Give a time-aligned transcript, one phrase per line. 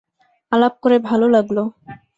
[0.51, 1.63] আলাপ করে ভালো লাগলো।